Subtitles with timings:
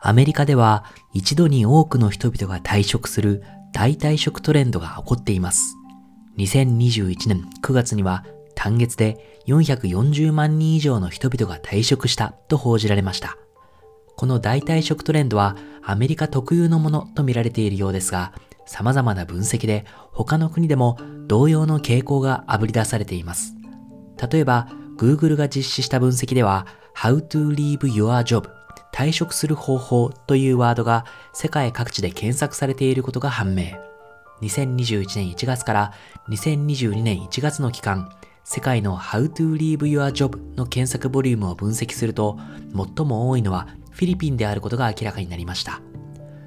[0.00, 5.76] アメリカでは一度に多くの人々が退職する大退職トレンドが起こっています。
[6.38, 8.24] 2021年9月には
[8.54, 13.36] 単月で440万人以上の人々が退職したと報じられました。
[14.16, 18.32] この大退職トレンドはアメリカ特有のものと見られているようですが、
[18.66, 23.54] 様々な分析で他の国でも同様の傾向があぶり出されています。
[24.30, 28.57] 例えば、Google が実施した分析では、How to leave your job
[28.98, 33.66] 退職する方法というワードが世界各地で検索されていることが判明。
[34.42, 35.92] 2021年1月から
[36.30, 38.10] 2022年1月の期間、
[38.42, 42.40] 世界の How to Leave Your Job の検索ボリュームを分析すると、
[42.74, 45.80] 最も多いのはフィリピンであることが明らかになりました。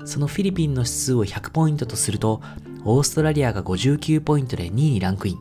[0.04, 2.42] そのフィリピンの指数を100ポイントとすると、
[2.84, 5.38] オーストラリアが59ポイントで2位にランクイン。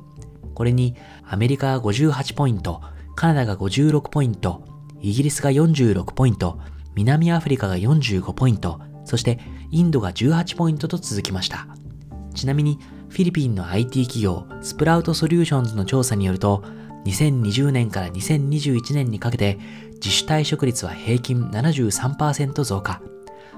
[0.54, 0.94] これに
[1.28, 2.80] アメリカが58ポイント、
[3.16, 4.62] カナダが56ポイント、
[5.00, 6.60] イギリスが46ポイント、
[6.94, 9.38] 南アフリカが45ポイント、そして
[9.70, 11.66] インドが18ポイントと続きました。
[12.34, 16.62] ちなみにフィリピンの IT 企業スプラウトソリューションズの調査によると、
[17.04, 19.58] 2020年から2021年にかけて
[19.94, 23.00] 自主退職率は平均73%増加。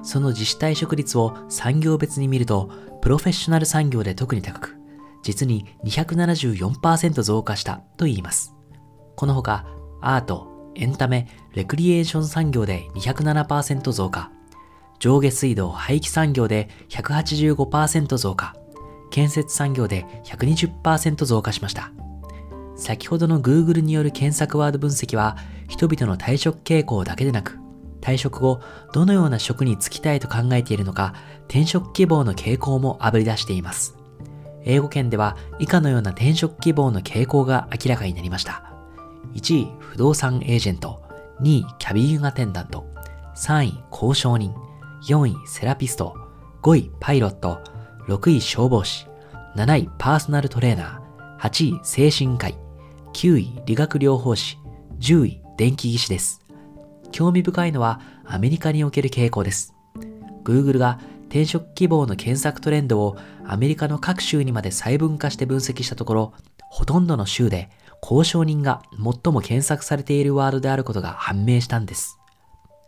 [0.02, 4.76] その自主退職率を産業別に見ると、プロフェッショナル産業で特に高く、
[5.22, 8.54] 実に274%増加したと言います。
[9.16, 9.66] このほか、
[10.00, 14.30] アート、エンタメ、レクリエーション産業で207%増加、
[14.98, 18.54] 上下水道廃棄産業で185%増加、
[19.10, 21.92] 建設産業で120%増加しました。
[22.76, 25.36] 先ほどの Google による検索ワード分析は、
[25.68, 27.58] 人々の退職傾向だけでなく、
[28.00, 28.60] 退職後、
[28.92, 31.14] どのような職に就きたいと考えているのか、
[31.48, 33.96] 転職希望の傾向もあぶり出しています。
[34.64, 38.72] 英語圏では以下のような転職希望の傾向が明らかになりました。
[39.34, 41.02] 1位、不動産エージェント。
[41.40, 42.86] 2位、キャビンアテンダント。
[43.34, 44.54] 3位、交渉人。
[45.08, 46.16] 4位、セラピスト。
[46.62, 47.60] 5位、パイロット。
[48.08, 49.06] 6位、消防士。
[49.56, 51.48] 7位、パーソナルトレーナー。
[51.48, 52.58] 8位、精神科医。
[53.14, 54.58] 9位、理学療法士。
[55.00, 56.42] 10位、電気技師です。
[57.10, 59.74] 興味深いのはアメリカにおける傾向です。
[60.44, 66.32] Google が転職希望の検索トレンドをアメリカの各州にまで細分化して分析したところ、
[66.70, 67.70] ほとんどの州で
[68.02, 72.18] 交渉人が最も検索されているワードであることが判明したんです。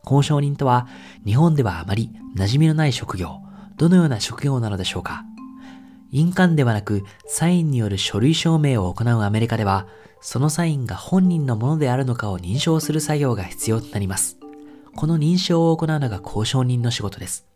[0.04, 0.86] 交渉人とは
[1.24, 3.38] 日本ではあまり馴染みのない職業、
[3.76, 5.24] どのような職業なのでしょうか
[6.10, 9.86] 印鑑ではなくサインによる書類証明を行うアメリカでは、
[10.20, 14.38] そのサインが本人のものであるのかを認証する作業が必要となります。
[14.94, 17.46] この認証を行うのが交渉人の仕事です。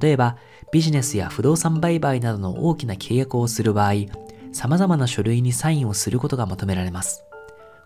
[0.00, 0.36] 例えば、
[0.70, 3.94] ビジネスや不動産売買などの大きな契約をする場合、
[4.52, 7.24] 様々な書類にサインをすることが求められます。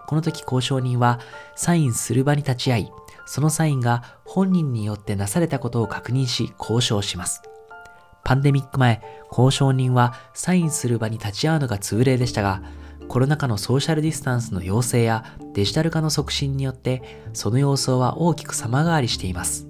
[0.06, 1.18] この時交渉人は
[1.56, 2.90] サインする場に立ち会い、
[3.26, 7.42] そのサインが本人によってなされたことを確認し交渉します。
[8.22, 12.62] パンデミック前、交渉人はサインする場に立ち会うのが通例でしたが、
[13.08, 19.66] コロナ禍のソーシャルディスタンスの要請やデジタル化の促進によって、その様相は大きく様変わりしています。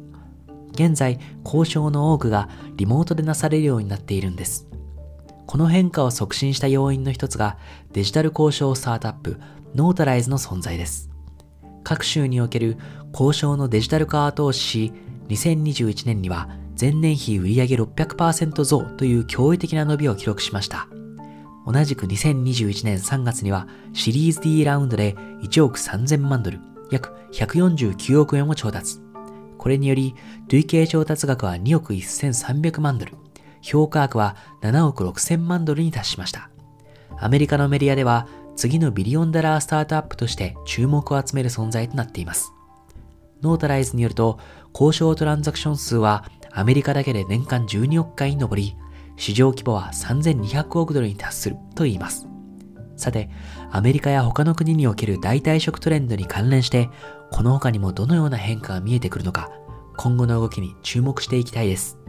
[0.72, 4.66] 現在、交渉の多くがリモートでなされるようになっているんです。
[5.47, 7.59] この変化を促進した要因の一つが
[7.93, 9.38] デジタル交渉スタートアップ
[9.75, 11.10] ノータライズの存在です。
[11.82, 12.78] 各州における
[13.12, 14.93] 交渉のデジタル化を後押しし、
[15.28, 16.49] 2021年には
[16.81, 20.88] 前年比売上600%増という驚異的な伸びを記録しました。
[21.66, 26.60] 同じく2021年3月にはシリーズ D ラウンドで1億3000万ドル、
[26.91, 28.99] 約149億円を調達。
[29.56, 30.15] これにより、
[30.49, 33.12] 累計調達額は2億1300万ドル、
[33.65, 36.51] 評価額は7億6000万ドルに達しました。
[37.19, 42.53] アメリカのメディアでは、次のビリオンダラースタートアップとして注目を集める存在となっています。
[43.41, 44.39] ノータライズによると、
[44.75, 48.77] 交渉トランザクション数はアメリカだけで年間12億回に上り、
[49.17, 52.29] 市場規模は3200億ドルに達すると言います。
[52.97, 53.31] さて、
[53.71, 56.91] アメリカや他の国における代替食トレンドに関連して、
[57.33, 59.51] この他にもどのような変化が見えてくるのか、
[59.97, 62.03] 今後の動きに注目していきたいです。